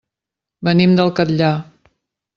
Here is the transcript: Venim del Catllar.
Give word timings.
Venim 0.69 0.97
del 1.01 1.13
Catllar. 1.21 1.53